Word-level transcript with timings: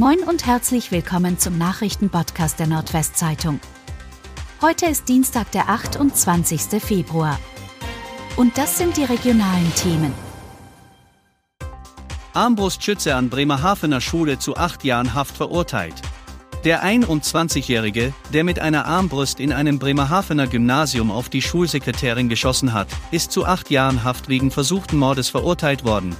Moin 0.00 0.20
und 0.20 0.46
herzlich 0.46 0.92
willkommen 0.92 1.38
zum 1.38 1.58
Nachrichtenpodcast 1.58 2.58
der 2.58 2.66
Nordwestzeitung. 2.66 3.60
Heute 4.62 4.86
ist 4.86 5.10
Dienstag, 5.10 5.52
der 5.52 5.68
28. 5.68 6.82
Februar. 6.82 7.38
Und 8.34 8.56
das 8.56 8.78
sind 8.78 8.96
die 8.96 9.04
regionalen 9.04 9.70
Themen. 9.74 10.14
Armbrustschütze 12.32 13.14
an 13.14 13.28
Bremerhavener 13.28 14.00
Schule 14.00 14.38
zu 14.38 14.56
acht 14.56 14.84
Jahren 14.84 15.12
Haft 15.12 15.36
verurteilt. 15.36 16.00
Der 16.64 16.82
21-Jährige, 16.82 18.14
der 18.32 18.44
mit 18.44 18.58
einer 18.58 18.86
Armbrust 18.86 19.38
in 19.38 19.52
einem 19.52 19.78
Bremerhavener 19.78 20.46
Gymnasium 20.46 21.10
auf 21.10 21.28
die 21.28 21.42
Schulsekretärin 21.42 22.30
geschossen 22.30 22.72
hat, 22.72 22.88
ist 23.10 23.32
zu 23.32 23.44
acht 23.44 23.68
Jahren 23.68 24.02
Haft 24.02 24.30
wegen 24.30 24.50
versuchten 24.50 24.96
Mordes 24.96 25.28
verurteilt 25.28 25.84
worden. 25.84 26.16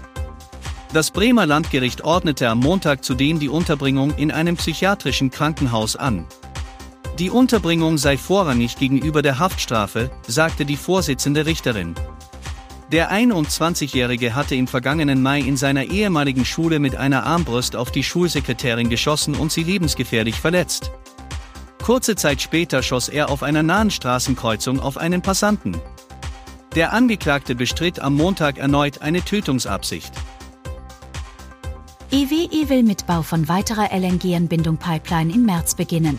Das 0.92 1.12
Bremer 1.12 1.46
Landgericht 1.46 2.02
ordnete 2.02 2.48
am 2.48 2.58
Montag 2.58 3.04
zudem 3.04 3.38
die 3.38 3.48
Unterbringung 3.48 4.12
in 4.16 4.32
einem 4.32 4.56
psychiatrischen 4.56 5.30
Krankenhaus 5.30 5.94
an. 5.94 6.26
Die 7.20 7.30
Unterbringung 7.30 7.96
sei 7.96 8.16
vorrangig 8.16 8.76
gegenüber 8.76 9.22
der 9.22 9.38
Haftstrafe, 9.38 10.10
sagte 10.26 10.64
die 10.64 10.76
Vorsitzende 10.76 11.46
Richterin. 11.46 11.94
Der 12.90 13.12
21-Jährige 13.12 14.34
hatte 14.34 14.56
im 14.56 14.66
vergangenen 14.66 15.22
Mai 15.22 15.38
in 15.38 15.56
seiner 15.56 15.84
ehemaligen 15.84 16.44
Schule 16.44 16.80
mit 16.80 16.96
einer 16.96 17.24
Armbrust 17.24 17.76
auf 17.76 17.92
die 17.92 18.02
Schulsekretärin 18.02 18.90
geschossen 18.90 19.36
und 19.36 19.52
sie 19.52 19.62
lebensgefährlich 19.62 20.40
verletzt. 20.40 20.90
Kurze 21.84 22.16
Zeit 22.16 22.42
später 22.42 22.82
schoss 22.82 23.08
er 23.08 23.30
auf 23.30 23.44
einer 23.44 23.62
nahen 23.62 23.92
Straßenkreuzung 23.92 24.80
auf 24.80 24.98
einen 24.98 25.22
Passanten. 25.22 25.80
Der 26.74 26.92
Angeklagte 26.92 27.54
bestritt 27.54 28.00
am 28.00 28.16
Montag 28.16 28.58
erneut 28.58 29.02
eine 29.02 29.22
Tötungsabsicht. 29.24 30.12
EWE 32.12 32.68
will 32.68 32.82
mit 32.82 33.06
Bau 33.06 33.22
von 33.22 33.46
weiterer 33.46 33.92
LNG-Anbindung-Pipeline 33.92 35.32
im 35.32 35.44
März 35.44 35.76
beginnen. 35.76 36.18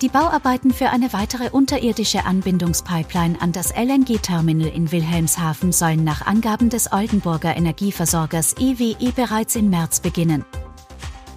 Die 0.00 0.08
Bauarbeiten 0.08 0.72
für 0.72 0.90
eine 0.90 1.12
weitere 1.12 1.50
unterirdische 1.50 2.24
Anbindungspipeline 2.24 3.40
an 3.40 3.50
das 3.50 3.72
LNG-Terminal 3.74 4.68
in 4.68 4.92
Wilhelmshaven 4.92 5.72
sollen 5.72 6.04
nach 6.04 6.24
Angaben 6.26 6.70
des 6.70 6.92
Oldenburger 6.92 7.56
Energieversorgers 7.56 8.54
EWE 8.60 9.10
bereits 9.16 9.56
im 9.56 9.68
März 9.68 9.98
beginnen. 9.98 10.44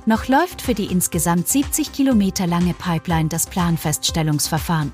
Noch 0.05 0.27
läuft 0.27 0.61
für 0.61 0.75
die 0.75 0.85
insgesamt 0.85 1.47
70 1.47 1.91
Kilometer 1.91 2.45
lange 2.45 2.75
Pipeline 2.75 3.29
das 3.29 3.47
Planfeststellungsverfahren. 3.47 4.93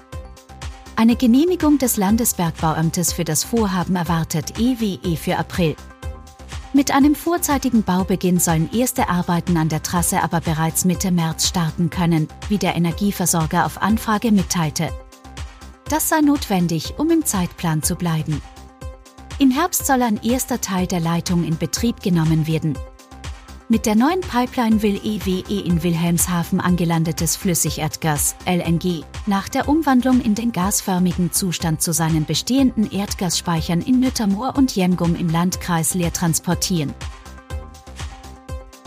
Eine 0.95 1.17
Genehmigung 1.17 1.79
des 1.79 1.97
Landesbergbauamtes 1.97 3.11
für 3.11 3.25
das 3.25 3.43
Vorhaben 3.43 3.97
erwartet 3.97 4.57
EWE 4.57 5.17
für 5.17 5.38
April. 5.38 5.75
Mit 6.75 6.91
einem 6.91 7.15
vorzeitigen 7.15 7.83
Baubeginn 7.83 8.37
sollen 8.37 8.69
erste 8.73 9.07
Arbeiten 9.07 9.55
an 9.55 9.69
der 9.69 9.81
Trasse 9.81 10.21
aber 10.21 10.41
bereits 10.41 10.83
Mitte 10.83 11.09
März 11.09 11.47
starten 11.47 11.89
können, 11.89 12.27
wie 12.49 12.57
der 12.57 12.75
Energieversorger 12.75 13.65
auf 13.65 13.81
Anfrage 13.81 14.33
mitteilte. 14.33 14.89
Das 15.87 16.09
sei 16.09 16.19
notwendig, 16.19 16.95
um 16.97 17.09
im 17.11 17.23
Zeitplan 17.23 17.81
zu 17.81 17.95
bleiben. 17.95 18.41
Im 19.39 19.51
Herbst 19.51 19.85
soll 19.85 20.01
ein 20.01 20.21
erster 20.21 20.59
Teil 20.59 20.85
der 20.85 20.99
Leitung 20.99 21.45
in 21.45 21.57
Betrieb 21.57 22.01
genommen 22.01 22.45
werden, 22.45 22.77
mit 23.67 23.85
der 23.85 23.95
neuen 23.95 24.21
Pipeline 24.21 24.83
will 24.83 24.99
EWE 25.03 25.59
in 25.66 25.81
Wilhelmshaven 25.81 26.59
angelandetes 26.59 27.35
Flüssigerdgas, 27.35 28.35
LNG, 28.45 29.03
nach 29.25 29.49
der 29.49 29.67
Umwandlung 29.67 30.22
in 30.22 30.35
den 30.35 30.52
gasförmigen 30.52 31.31
Zustand 31.31 31.81
zu 31.81 31.91
seinen 31.91 32.25
bestehenden 32.25 32.91
Erdgasspeichern 32.91 33.81
in 33.81 33.99
Nüttermoor 33.99 34.55
und 34.55 34.75
Jemgum 34.75 35.16
im 35.16 35.30
Landkreis 35.30 35.95
leer 35.95 36.13
transportieren. 36.13 36.94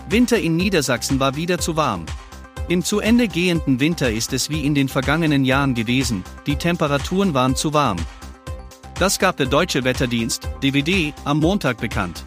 Winter 0.09 0.39
in 0.39 0.57
Niedersachsen 0.57 1.19
war 1.19 1.35
wieder 1.35 1.59
zu 1.59 1.77
warm. 1.77 2.07
Im 2.69 2.85
zu 2.85 3.01
Ende 3.01 3.29
gehenden 3.29 3.81
Winter 3.81 4.11
ist 4.13 4.33
es 4.33 4.48
wie 4.48 4.65
in 4.65 4.75
den 4.75 4.89
vergangenen 4.89 5.45
Jahren 5.45 5.75
gewesen, 5.75 6.23
die 6.47 6.57
Temperaturen 6.57 7.35
waren 7.35 7.57
zu 7.57 7.75
warm. 7.75 7.98
Das 8.98 9.19
gab 9.19 9.36
der 9.39 9.47
Deutsche 9.47 9.85
Wetterdienst, 9.85 10.48
DWD, 10.63 11.14
am 11.25 11.39
Montag 11.41 11.79
bekannt. 11.79 12.25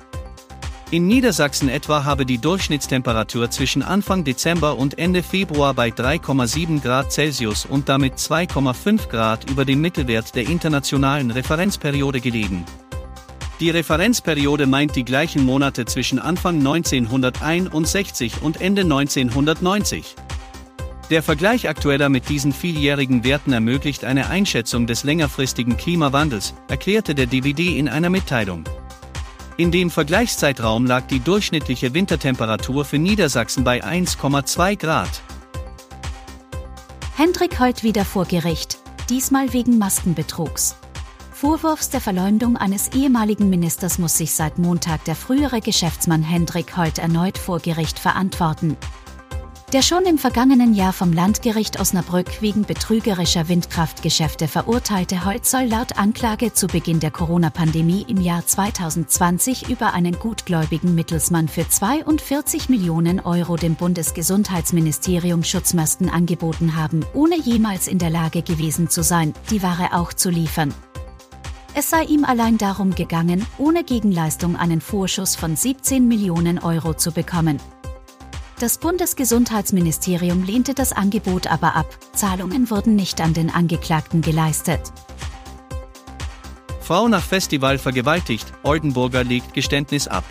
In 0.91 1.07
Niedersachsen 1.07 1.69
etwa 1.69 2.03
habe 2.03 2.25
die 2.25 2.38
Durchschnittstemperatur 2.38 3.50
zwischen 3.50 3.81
Anfang 3.81 4.25
Dezember 4.25 4.78
und 4.78 5.00
Ende 5.00 5.24
Februar 5.24 5.74
bei 5.74 5.88
3,7 5.88 6.81
Grad 6.81 7.13
Celsius 7.13 7.66
und 7.66 7.88
damit 7.88 8.16
2,5 8.16 9.07
Grad 9.07 9.50
über 9.50 9.63
dem 9.63 9.80
Mittelwert 9.80 10.35
der 10.35 10.50
internationalen 10.50 11.31
Referenzperiode 11.31 12.19
gelegen. 12.19 12.66
Die 13.62 13.69
Referenzperiode 13.69 14.68
meint 14.68 14.97
die 14.97 15.06
gleichen 15.06 15.46
Monate 15.46 15.85
zwischen 15.85 16.19
Anfang 16.19 16.57
1961 16.57 18.41
und 18.41 18.59
Ende 18.59 18.81
1990. 18.81 20.16
Der 21.09 21.24
Vergleich 21.24 21.69
aktueller 21.69 22.09
mit 22.09 22.28
diesen 22.28 22.51
vieljährigen 22.51 23.24
Werten 23.24 23.53
ermöglicht 23.53 24.03
eine 24.03 24.30
Einschätzung 24.30 24.88
des 24.88 25.06
längerfristigen 25.06 25.78
Klimawandels, 25.78 26.53
erklärte 26.68 27.16
der 27.16 27.28
DVD 27.28 27.78
in 27.78 27.88
einer 27.88 28.09
Mitteilung. 28.09 28.66
In 29.57 29.72
dem 29.72 29.91
Vergleichszeitraum 29.91 30.85
lag 30.85 31.07
die 31.07 31.19
durchschnittliche 31.19 31.94
Wintertemperatur 31.94 32.85
für 32.85 32.97
Niedersachsen 32.97 33.63
bei 33.63 33.84
1,2 33.84 34.78
Grad. 34.78 35.22
Hendrik 37.16 37.59
heut 37.59 37.84
wieder 37.84 38.06
vor 38.06 38.25
Gericht, 38.25 38.79
diesmal 39.09 39.53
wegen 39.53 39.78
Maskenbetrugs. 39.78 40.75
Vorwurfs 41.34 41.89
der 41.89 42.01
Verleumdung 42.01 42.56
eines 42.56 42.89
ehemaligen 42.94 43.50
Ministers 43.50 43.97
muss 43.97 44.17
sich 44.17 44.34
seit 44.34 44.57
Montag 44.57 45.03
der 45.06 45.16
frühere 45.16 45.59
Geschäftsmann 45.59 46.23
Hendrik 46.23 46.78
Holt 46.78 46.97
erneut 46.97 47.38
vor 47.38 47.59
Gericht 47.59 48.00
verantworten. 48.00 48.78
Der 49.74 49.82
schon 49.82 50.04
im 50.04 50.18
vergangenen 50.18 50.74
Jahr 50.74 50.92
vom 50.92 51.14
Landgericht 51.14 51.80
Osnabrück 51.80 52.42
wegen 52.42 52.64
betrügerischer 52.64 53.48
Windkraftgeschäfte 53.48 54.50
verurteilte 54.50 55.24
Holt 55.24 55.46
soll 55.46 55.64
laut 55.64 55.98
Anklage 55.98 56.52
zu 56.52 56.68
Beginn 56.68 57.00
der 57.00 57.12
Corona-Pandemie 57.12 58.06
im 58.10 58.20
Jahr 58.20 58.46
2020 58.46 59.70
über 59.70 59.94
einen 59.94 60.20
gutgläubigen 60.20 60.94
Mittelsmann 60.94 61.48
für 61.48 61.70
42 61.70 62.68
Millionen 62.68 63.22
Euro 63.22 63.56
dem 63.56 63.76
Bundesgesundheitsministerium 63.76 65.42
Schutzmasken 65.42 66.10
angeboten 66.10 66.76
haben, 66.76 67.06
ohne 67.14 67.40
jemals 67.40 67.88
in 67.88 67.98
der 67.98 68.10
Lage 68.10 68.42
gewesen 68.42 68.90
zu 68.90 69.04
sein, 69.04 69.34
die 69.52 69.64
Ware 69.64 69.94
auch 69.94 70.12
zu 70.12 70.30
liefern. 70.30 70.74
Es 71.76 71.90
sei 71.90 72.04
ihm 72.04 72.26
allein 72.26 72.58
darum 72.58 72.94
gegangen, 72.94 73.46
ohne 73.58 73.86
Gegenleistung 73.86 74.58
einen 74.58 74.81
Vorschuss 74.81 75.38
von 75.38 75.56
17 75.56 76.10
Millionen 76.10 76.60
Euro 76.60 76.94
zu 76.94 77.14
bekommen. 77.14 77.58
Das 78.62 78.78
Bundesgesundheitsministerium 78.78 80.44
lehnte 80.44 80.76
das 80.76 80.94
Angebot 80.94 81.48
aber 81.48 81.76
ab, 81.76 81.98
Zahlungen 82.14 82.70
wurden 82.70 82.96
nicht 82.96 83.20
an 83.20 83.34
den 83.34 83.50
Angeklagten 83.50 84.22
geleistet. 84.22 84.94
Frau 86.80 87.08
nach 87.08 87.24
Festival 87.24 87.80
vergewaltigt, 87.80 88.54
Oldenburger 88.62 89.24
legt 89.24 89.56
Geständnis 89.56 90.08
ab. 90.08 90.24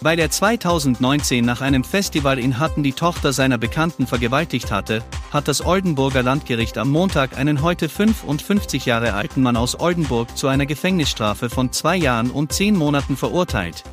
Weil 0.00 0.18
er 0.18 0.32
2019 0.32 1.44
nach 1.44 1.60
einem 1.60 1.84
Festival 1.84 2.40
in 2.40 2.58
Hatten 2.58 2.82
die 2.82 2.92
Tochter 2.92 3.32
seiner 3.32 3.56
Bekannten 3.56 4.08
vergewaltigt 4.08 4.72
hatte, 4.72 5.04
hat 5.30 5.46
das 5.46 5.64
Oldenburger 5.64 6.24
Landgericht 6.24 6.76
am 6.76 6.90
Montag 6.90 7.38
einen 7.38 7.62
heute 7.62 7.88
55 7.88 8.84
Jahre 8.84 9.14
alten 9.14 9.42
Mann 9.42 9.56
aus 9.56 9.78
Oldenburg 9.78 10.36
zu 10.36 10.48
einer 10.48 10.66
Gefängnisstrafe 10.66 11.48
von 11.48 11.70
zwei 11.70 11.94
Jahren 11.94 12.32
und 12.32 12.52
zehn 12.52 12.74
Monaten 12.74 13.16
verurteilt. 13.16 13.84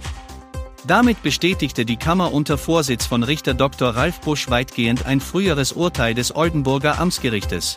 Damit 0.87 1.21
bestätigte 1.21 1.83
die 1.83 1.97
Kammer 1.97 2.31
unter 2.31 2.57
Vorsitz 2.57 3.05
von 3.05 3.23
Richter 3.23 3.53
Dr. 3.53 3.89
Ralf 3.89 4.21
Busch 4.21 4.49
weitgehend 4.49 5.05
ein 5.05 5.19
früheres 5.19 5.73
Urteil 5.73 6.13
des 6.13 6.33
Oldenburger 6.33 6.97
Amtsgerichtes. 6.97 7.75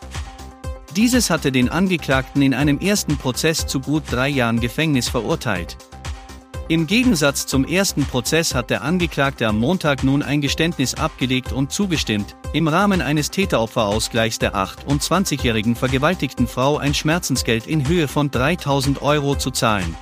Dieses 0.94 1.28
hatte 1.28 1.50
den 1.50 1.68
Angeklagten 1.68 2.40
in 2.40 2.54
einem 2.54 2.78
ersten 2.78 3.16
Prozess 3.16 3.66
zu 3.66 3.80
gut 3.80 4.04
drei 4.08 4.28
Jahren 4.28 4.60
Gefängnis 4.60 5.08
verurteilt. 5.08 5.76
Im 6.68 6.86
Gegensatz 6.86 7.46
zum 7.46 7.64
ersten 7.64 8.04
Prozess 8.04 8.54
hat 8.54 8.70
der 8.70 8.82
Angeklagte 8.82 9.48
am 9.48 9.58
Montag 9.58 10.04
nun 10.04 10.22
ein 10.22 10.40
Geständnis 10.40 10.94
abgelegt 10.94 11.52
und 11.52 11.72
zugestimmt, 11.72 12.36
im 12.52 12.68
Rahmen 12.68 13.02
eines 13.02 13.32
Täteropferausgleichs 13.32 14.38
der 14.38 14.54
28-jährigen 14.54 15.74
vergewaltigten 15.74 16.46
Frau 16.46 16.78
ein 16.78 16.94
Schmerzensgeld 16.94 17.66
in 17.66 17.88
Höhe 17.88 18.06
von 18.06 18.30
3000 18.30 19.02
Euro 19.02 19.34
zu 19.34 19.50
zahlen. 19.50 19.96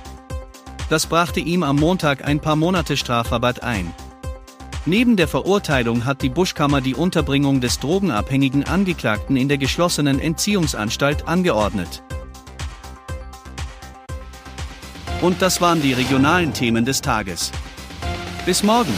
Das 0.89 1.05
brachte 1.05 1.39
ihm 1.39 1.61
am 1.61 1.75
Montag 1.75 2.25
ein 2.25 2.39
paar 2.39 2.55
Monate 2.55 2.97
Strafrabatt 2.97 3.61
ein. 3.61 3.93
Neben 4.87 5.17
der 5.17 5.27
Verurteilung 5.27 6.05
hat 6.05 6.23
die 6.23 6.29
Buschkammer 6.29 6.81
die 6.81 6.95
Unterbringung 6.95 7.61
des 7.61 7.79
drogenabhängigen 7.79 8.63
Angeklagten 8.63 9.37
in 9.37 9.47
der 9.47 9.59
geschlossenen 9.59 10.19
Entziehungsanstalt 10.19 11.27
angeordnet. 11.27 12.01
Und 15.21 15.41
das 15.43 15.61
waren 15.61 15.81
die 15.81 15.93
regionalen 15.93 16.53
Themen 16.53 16.85
des 16.85 17.01
Tages. 17.01 17.51
Bis 18.45 18.63
morgen! 18.63 18.93